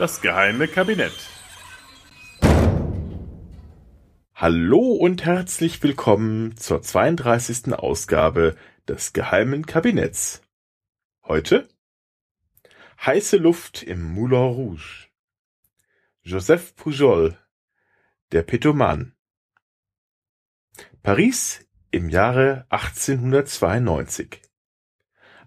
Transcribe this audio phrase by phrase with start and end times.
[0.00, 1.12] Das geheime Kabinett.
[4.34, 7.74] Hallo und herzlich willkommen zur 32.
[7.74, 8.56] Ausgabe
[8.88, 10.40] des geheimen Kabinetts.
[11.22, 11.68] Heute
[13.04, 15.08] heiße Luft im Moulin Rouge.
[16.22, 17.36] Joseph Pujol,
[18.32, 19.14] der Petoman.
[21.02, 24.40] Paris im Jahre 1892.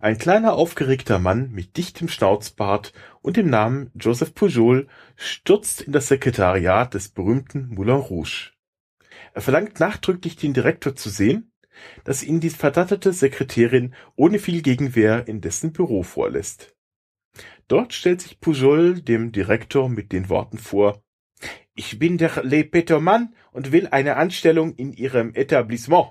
[0.03, 6.09] Ein kleiner aufgeregter Mann mit dichtem Schnauzbart und dem Namen Joseph Pujol stürzt in das
[6.09, 8.51] Sekretariat des berühmten Moulin Rouge.
[9.34, 11.54] Er verlangt nachdrücklich den Direktor zu sehen,
[12.04, 16.76] dass ihn die verdattete Sekretärin ohne viel Gegenwehr in dessen Büro vorlässt.
[17.70, 21.01] Dort stellt sich Pujol dem Direktor mit den Worten vor
[21.76, 26.09] Ich bin der Le Petermann und will eine Anstellung in Ihrem Etablissement.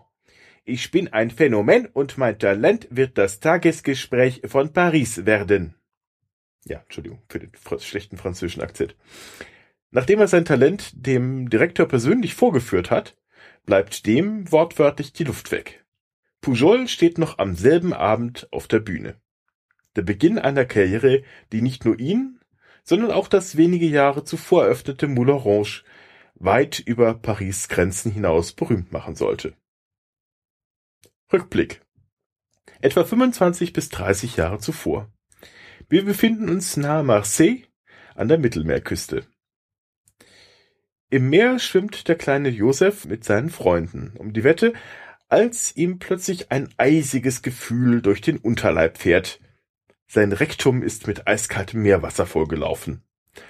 [0.65, 5.75] Ich bin ein Phänomen und mein Talent wird das Tagesgespräch von Paris werden.
[6.65, 8.95] Ja, Entschuldigung für den schlechten französischen Akzent.
[9.91, 13.17] Nachdem er sein Talent dem Direktor persönlich vorgeführt hat,
[13.67, 15.85] bleibt dem wortwörtlich die Luft weg.
[16.41, 19.17] Pujol steht noch am selben Abend auf der Bühne.
[19.97, 22.39] Der Beginn einer Karriere, die nicht nur ihn,
[22.85, 25.83] sondern auch das wenige Jahre zuvor eröffnete Moulin Rouge
[26.35, 29.55] weit über Paris Grenzen hinaus berühmt machen sollte.
[31.33, 31.81] Rückblick.
[32.81, 35.11] Etwa 25 bis 30 Jahre zuvor.
[35.89, 37.63] Wir befinden uns nahe Marseille
[38.15, 39.25] an der Mittelmeerküste.
[41.09, 44.75] Im Meer schwimmt der kleine Josef mit seinen Freunden um die Wette,
[45.29, 49.41] als ihm plötzlich ein eisiges Gefühl durch den Unterleib fährt.
[50.07, 53.03] Sein Rektum ist mit eiskaltem Meerwasser vollgelaufen.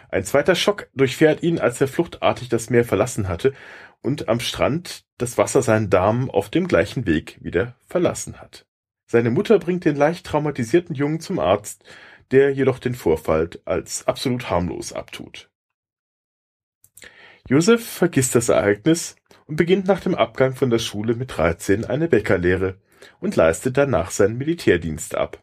[0.08, 3.52] Ein zweiter Schock durchfährt ihn, als er fluchtartig das Meer verlassen hatte
[4.02, 8.66] und am Strand das Wasser seinen Darm auf dem gleichen Weg wieder verlassen hat.
[9.06, 11.84] Seine Mutter bringt den leicht traumatisierten Jungen zum Arzt,
[12.30, 15.50] der jedoch den Vorfall als absolut harmlos abtut.
[17.48, 22.08] Josef vergisst das Ereignis und beginnt nach dem Abgang von der Schule mit 13 eine
[22.08, 22.80] Bäckerlehre
[23.20, 25.42] und leistet danach seinen Militärdienst ab.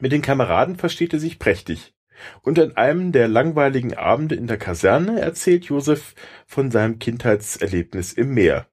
[0.00, 1.94] Mit den Kameraden versteht er sich prächtig.
[2.42, 6.14] Und an einem der langweiligen Abende in der Kaserne erzählt Josef
[6.46, 8.66] von seinem Kindheitserlebnis im Meer.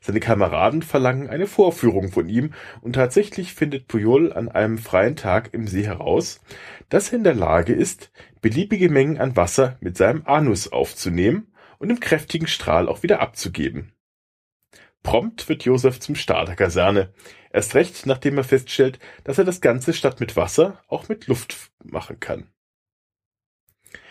[0.00, 5.52] Seine Kameraden verlangen eine Vorführung von ihm und tatsächlich findet Pujol an einem freien Tag
[5.52, 6.40] im See heraus,
[6.88, 11.90] dass er in der Lage ist, beliebige Mengen an Wasser mit seinem Anus aufzunehmen und
[11.90, 13.92] im kräftigen Strahl auch wieder abzugeben.
[15.02, 17.12] Prompt wird Josef zum Star der Kaserne.
[17.56, 21.70] Erst recht, nachdem er feststellt, dass er das Ganze statt mit Wasser auch mit Luft
[21.82, 22.50] machen kann.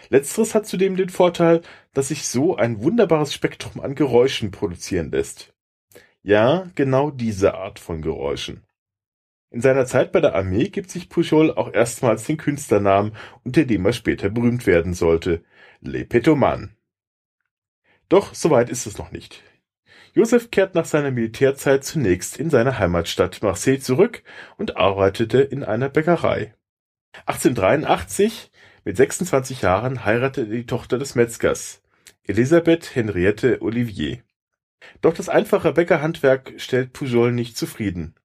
[0.09, 1.61] Letzteres hat zudem den Vorteil,
[1.93, 5.53] dass sich so ein wunderbares Spektrum an Geräuschen produzieren lässt.
[6.23, 8.63] Ja, genau diese Art von Geräuschen.
[9.51, 13.85] In seiner Zeit bei der Armee gibt sich Pujol auch erstmals den Künstlernamen, unter dem
[13.85, 15.43] er später berühmt werden sollte,
[15.81, 16.75] Le Petoman.
[18.09, 19.43] Doch soweit ist es noch nicht.
[20.15, 24.23] Josef kehrt nach seiner Militärzeit zunächst in seine Heimatstadt Marseille zurück
[24.55, 26.55] und arbeitete in einer Bäckerei.
[27.25, 28.49] 1883
[28.85, 31.81] mit 26 Jahren heiratete die Tochter des Metzgers,
[32.23, 34.19] Elisabeth Henriette Olivier.
[35.01, 38.15] Doch das einfache Bäckerhandwerk stellt Pujol nicht zufrieden.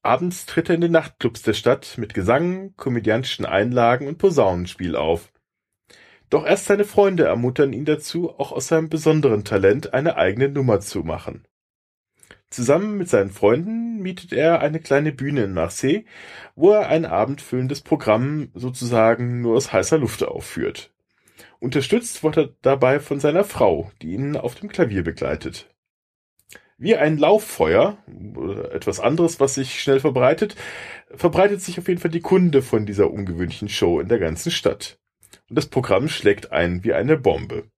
[0.00, 5.30] Abends tritt er in den Nachtclubs der Stadt mit Gesang, komödiantischen Einlagen und Posaunenspiel auf.
[6.30, 10.80] Doch erst seine Freunde ermuntern ihn dazu, auch aus seinem besonderen Talent eine eigene Nummer
[10.80, 11.46] zu machen.
[12.50, 16.04] Zusammen mit seinen Freunden mietet er eine kleine Bühne in Marseille,
[16.54, 20.92] wo er ein abendfüllendes Programm sozusagen nur aus heißer Luft aufführt.
[21.60, 25.68] Unterstützt wird er dabei von seiner Frau, die ihn auf dem Klavier begleitet.
[26.78, 27.98] Wie ein Lauffeuer,
[28.70, 30.54] etwas anderes, was sich schnell verbreitet,
[31.10, 34.98] verbreitet sich auf jeden Fall die Kunde von dieser ungewöhnlichen Show in der ganzen Stadt.
[35.48, 37.70] Und das Programm schlägt ein wie eine Bombe.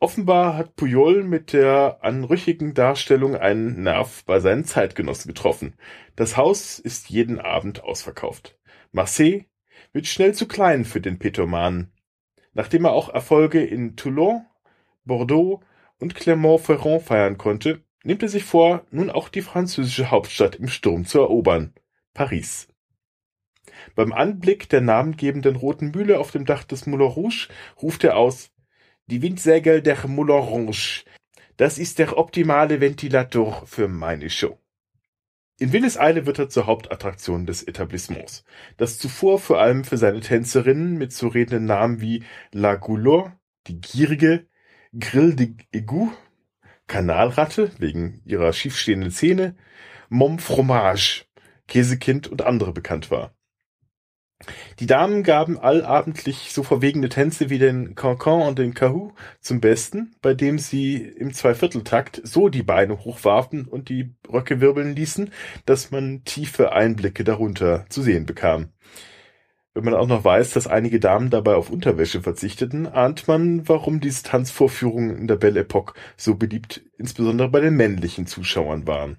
[0.00, 5.74] Offenbar hat Pujol mit der anrüchigen Darstellung einen Nerv bei seinen Zeitgenossen getroffen.
[6.14, 8.56] Das Haus ist jeden Abend ausverkauft.
[8.92, 9.46] Marseille
[9.92, 11.90] wird schnell zu klein für den Petoman.
[12.52, 14.46] Nachdem er auch Erfolge in Toulon,
[15.04, 15.62] Bordeaux
[15.98, 21.06] und Clermont-Ferrand feiern konnte, nimmt er sich vor, nun auch die französische Hauptstadt im Sturm
[21.06, 21.74] zu erobern,
[22.14, 22.67] Paris.
[23.98, 27.48] Beim Anblick der namengebenden roten Mühle auf dem Dach des Moulin Rouge
[27.82, 28.52] ruft er aus
[29.08, 31.02] die Windsegel der Moulin Rouge.
[31.56, 34.56] Das ist der optimale Ventilator für meine Show.
[35.58, 38.44] In Windeseile wird er zur Hauptattraktion des Etablissements,
[38.76, 42.22] das zuvor vor allem für seine Tänzerinnen mit so redenden Namen wie
[42.52, 43.32] La Goulot,
[43.66, 44.46] die Gierige,
[44.96, 46.12] Grill de Égout,
[46.86, 49.56] Kanalratte wegen ihrer schiefstehenden Zähne,
[50.08, 51.24] Mom Fromage,
[51.66, 53.34] Käsekind und andere bekannt war.
[54.78, 60.14] Die Damen gaben allabendlich so verwegene Tänze wie den Cancan und den Kahoo zum Besten,
[60.22, 65.32] bei dem sie im Zweivierteltakt so die Beine hochwarfen und die Röcke wirbeln ließen,
[65.66, 68.68] dass man tiefe Einblicke darunter zu sehen bekam.
[69.74, 74.00] Wenn man auch noch weiß, dass einige Damen dabei auf Unterwäsche verzichteten, ahnt man, warum
[74.00, 79.18] diese Tanzvorführungen in der Belle Epoque so beliebt, insbesondere bei den männlichen Zuschauern waren.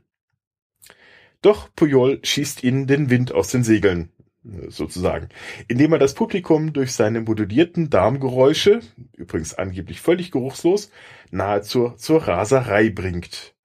[1.42, 4.12] Doch Pujol schießt ihnen den Wind aus den Segeln
[4.44, 5.30] sozusagen,
[5.68, 8.80] indem er das Publikum durch seine modulierten Darmgeräusche,
[9.13, 10.91] übrigens angeblich völlig geruchslos,
[11.31, 13.56] nahezu zur Raserei bringt.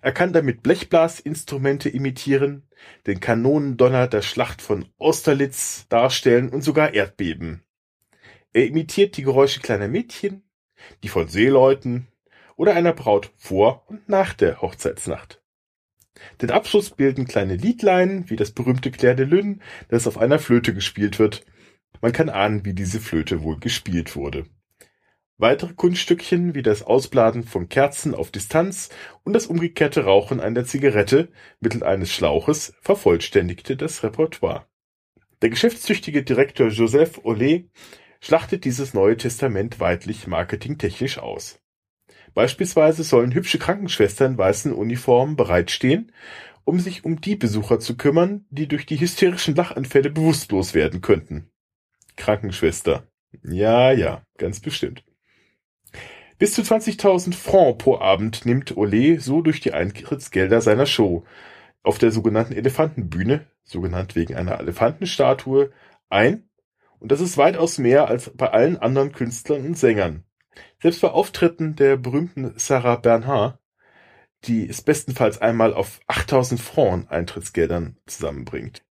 [0.00, 2.68] Er kann damit Blechblasinstrumente imitieren,
[3.06, 7.64] den Kanonendonner der Schlacht von Austerlitz darstellen und sogar Erdbeben.
[8.52, 10.42] Er imitiert die Geräusche kleiner Mädchen,
[11.02, 12.08] die von Seeleuten
[12.56, 15.37] oder einer Braut vor und nach der Hochzeitsnacht.
[16.40, 20.74] Den Abschluss bilden kleine Liedlein, wie das berühmte Clair de Lune, das auf einer Flöte
[20.74, 21.44] gespielt wird.
[22.00, 24.44] Man kann ahnen, wie diese Flöte wohl gespielt wurde.
[25.40, 28.88] Weitere Kunststückchen wie das Ausbladen von Kerzen auf Distanz
[29.22, 31.28] und das umgekehrte Rauchen einer Zigarette
[31.60, 34.66] mittels eines Schlauches vervollständigte das Repertoire.
[35.40, 37.70] Der geschäftstüchtige Direktor Joseph Ollet
[38.20, 41.60] schlachtet dieses Neue Testament weidlich marketingtechnisch aus.
[42.38, 46.12] Beispielsweise sollen hübsche Krankenschwestern in weißen Uniformen bereitstehen,
[46.62, 51.50] um sich um die Besucher zu kümmern, die durch die hysterischen Lachanfälle bewusstlos werden könnten.
[52.14, 53.08] Krankenschwester.
[53.42, 55.02] Ja, ja, ganz bestimmt.
[56.38, 61.24] Bis zu 20.000 Francs pro Abend nimmt Ole so durch die Eintrittsgelder seiner Show
[61.82, 65.72] auf der sogenannten Elefantenbühne, so genannt wegen einer Elefantenstatue,
[66.08, 66.48] ein,
[67.00, 70.22] und das ist weitaus mehr als bei allen anderen Künstlern und Sängern.
[70.80, 73.58] Selbst bei Auftritten der berühmten Sarah Bernhardt,
[74.44, 78.84] die es bestenfalls einmal auf 8000 Francs Eintrittsgeldern zusammenbringt.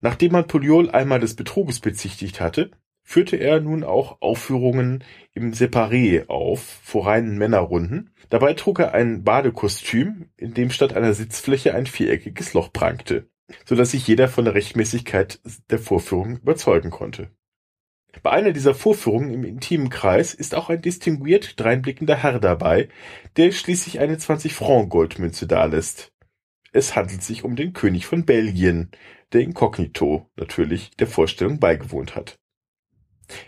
[0.00, 2.70] Nachdem man Poliol einmal des Betruges bezichtigt hatte,
[3.02, 8.10] führte er nun auch Aufführungen im Separé auf, vor reinen Männerrunden.
[8.28, 13.30] Dabei trug er ein Badekostüm, in dem statt einer Sitzfläche ein viereckiges Loch prangte,
[13.64, 17.30] so dass sich jeder von der Rechtmäßigkeit der Vorführung überzeugen konnte.
[18.22, 22.88] Bei einer dieser Vorführungen im intimen Kreis ist auch ein distinguiert dreinblickender Herr dabei,
[23.36, 26.12] der schließlich eine 20-Franc-Goldmünze dalässt.
[26.72, 28.90] Es handelt sich um den König von Belgien,
[29.32, 32.38] der inkognito natürlich der Vorstellung beigewohnt hat.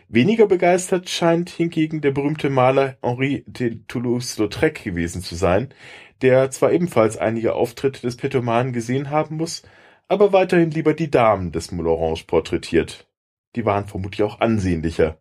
[0.09, 5.73] Weniger begeistert scheint hingegen der berühmte Maler Henri de Toulouse-Lautrec gewesen zu sein,
[6.21, 9.63] der zwar ebenfalls einige Auftritte des Petomanen gesehen haben muss,
[10.07, 13.10] aber weiterhin lieber die Damen des Moulin porträtiert
[13.57, 15.21] die waren vermutlich auch ansehnlicher.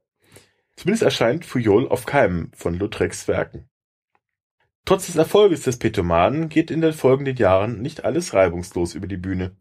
[0.75, 3.69] Zumindest erscheint Fouillol auf keinem von Lautrecs Werken.
[4.85, 9.17] Trotz des Erfolges des Petomanen geht in den folgenden Jahren nicht alles reibungslos über die
[9.17, 9.55] Bühne.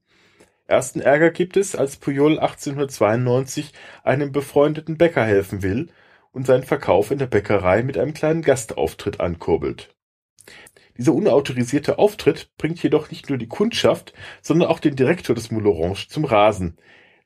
[0.66, 3.72] Ersten Ärger gibt es, als Pujol 1892
[4.04, 5.88] einem befreundeten Bäcker helfen will
[6.30, 9.94] und seinen Verkauf in der Bäckerei mit einem kleinen Gastauftritt ankurbelt.
[10.98, 15.94] Dieser unautorisierte Auftritt bringt jedoch nicht nur die Kundschaft, sondern auch den Direktor des Moulin
[16.08, 16.76] zum Rasen,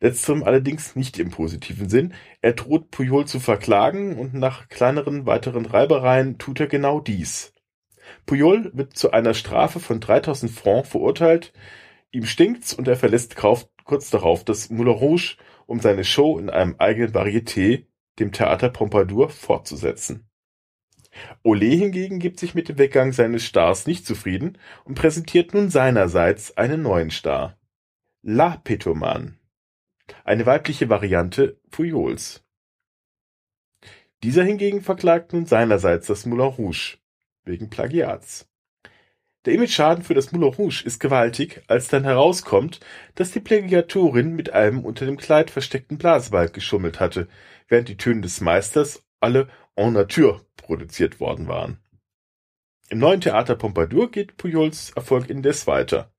[0.03, 2.13] Letzterem allerdings nicht im positiven Sinn.
[2.41, 7.53] Er droht Pujol zu verklagen und nach kleineren weiteren Reibereien tut er genau dies.
[8.27, 11.53] Pujol wird zu einer Strafe von 3000 Francs verurteilt,
[12.11, 16.75] ihm stinkt's und er verlässt kurz darauf das Moulin Rouge, um seine Show in einem
[16.79, 17.87] eigenen Varieté,
[18.19, 20.29] dem Theater Pompadour, fortzusetzen.
[21.45, 26.57] Ole hingegen gibt sich mit dem Weggang seines Stars nicht zufrieden und präsentiert nun seinerseits
[26.57, 27.57] einen neuen Star.
[28.23, 29.39] La Petoman
[30.25, 32.45] eine weibliche Variante Pujols.
[34.23, 36.99] Dieser hingegen verklagt nun seinerseits das Moulin Rouge
[37.45, 38.49] wegen Plagiats.
[39.45, 42.79] Der Imageschaden für das Moulin Rouge ist gewaltig, als dann herauskommt,
[43.17, 47.27] dass die Plagiatorin mit einem unter dem Kleid versteckten Blasebalg geschummelt hatte,
[47.67, 51.79] während die Töne des Meisters alle en nature produziert worden waren.
[52.89, 56.12] Im neuen Theater Pompadour geht Pujols Erfolg indes weiter.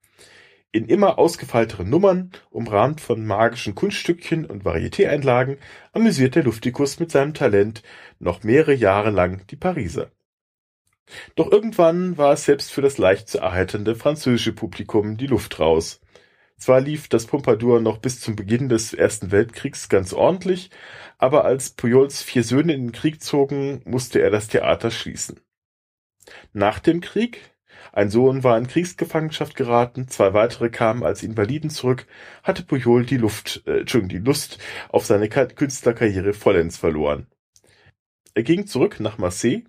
[0.76, 5.60] In immer ausgefeilteren Nummern, umrahmt von magischen Kunststückchen und Varieté-Einlagen,
[5.92, 7.84] amüsiert der Luftikus mit seinem Talent
[8.18, 10.10] noch mehrere Jahre lang die Pariser.
[11.36, 16.02] Doch irgendwann war es selbst für das leicht zu erheiternde französische Publikum die Luft raus.
[16.58, 20.72] Zwar lief das Pompadour noch bis zum Beginn des Ersten Weltkriegs ganz ordentlich,
[21.20, 25.40] aber als Pujols vier Söhne in den Krieg zogen, musste er das Theater schließen.
[26.52, 27.53] Nach dem Krieg
[27.92, 32.08] ein Sohn war in Kriegsgefangenschaft geraten, zwei weitere kamen als Invaliden zurück,
[32.44, 34.60] hatte Pujol die Luft, äh, Entschuldigung, die Lust
[34.90, 37.28] auf seine Künstlerkarriere vollends verloren.
[38.34, 39.64] Er ging zurück nach Marseille,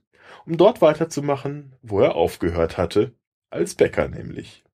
[0.47, 3.15] um dort weiterzumachen, wo er aufgehört hatte,
[3.51, 4.65] als Bäcker nämlich.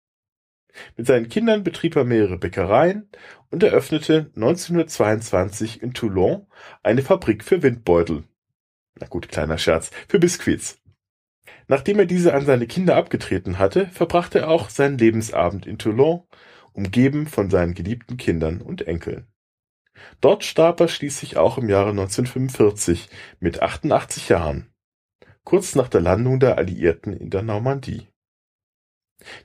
[0.97, 3.09] Mit seinen Kindern betrieb er mehrere Bäckereien
[3.50, 6.47] und eröffnete 1922 in Toulon
[6.82, 8.25] eine Fabrik für Windbeutel.
[8.99, 10.78] Na gut, kleiner Scherz, für Biskuits.
[11.69, 16.23] Nachdem er diese an seine Kinder abgetreten hatte, verbrachte er auch seinen Lebensabend in Toulon,
[16.73, 19.26] umgeben von seinen geliebten Kindern und Enkeln.
[20.21, 24.73] Dort starb er schließlich auch im Jahre 1945 mit 88 Jahren,
[25.45, 28.09] kurz nach der Landung der Alliierten in der Normandie.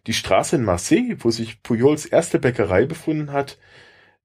[0.07, 3.59] Die Straße in Marseille, wo sich Pujols erste Bäckerei befunden hat,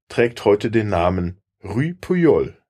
[0.07, 2.60] trägt heute den Namen Rue Pujol.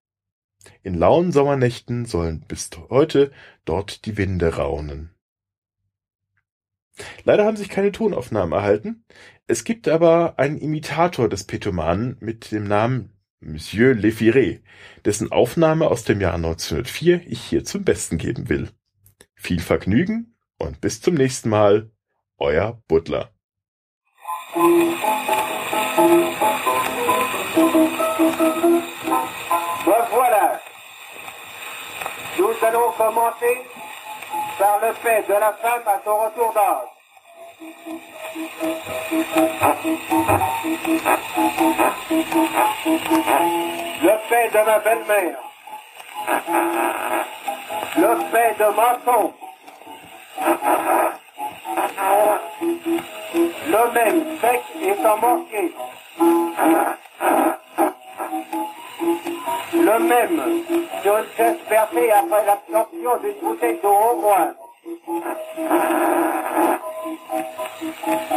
[0.84, 3.32] In lauen Sommernächten sollen bis heute
[3.66, 5.12] dort die Winde raunen.
[7.24, 9.06] Leider haben sich keine Tonaufnahmen erhalten.
[9.48, 14.62] Es gibt aber einen Imitator des Petomanen mit dem Namen Monsieur Lefiré,
[15.04, 18.70] dessen Aufnahme aus dem Jahr 1904 ich hier zum Besten geben will.
[19.36, 21.90] Viel Vergnügen und bis zum nächsten Mal,
[22.38, 23.32] euer Butler.
[24.54, 24.92] voilà.
[32.52, 33.62] Nous allons commencer
[34.60, 36.90] par le fait de la femme à son retour d'âge.
[44.04, 45.38] Le fait de ma belle-mère.
[47.98, 49.34] Le fait de ma tante.
[53.68, 55.74] Le même sec étant manqué.
[59.92, 60.64] Le même
[61.36, 64.56] chaise percée après l'absorption d'une bouteille d'eau hongroise.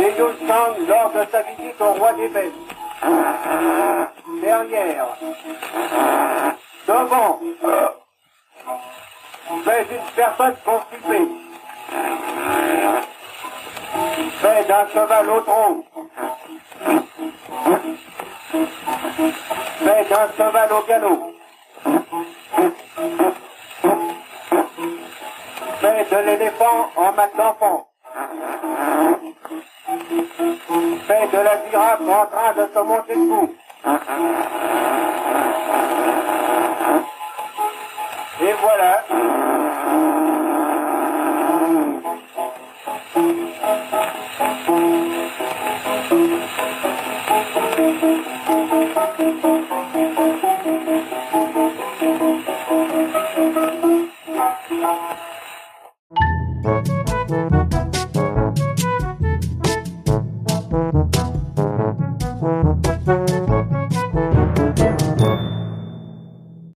[0.00, 2.52] Les sang lors de sa visite au roi des bêtes.
[4.42, 5.06] Derrière.
[6.88, 7.40] Devant.
[9.64, 11.28] Mais une personne constipée.
[14.40, 15.84] Fait d'un cheval au tronc.
[19.84, 21.33] Fait d'un cheval au galop.
[25.94, 27.86] De l'éléphant en mat d'enfant.
[31.06, 33.54] Fait de la girafe en train de se monter debout.
[38.42, 39.03] Et voilà.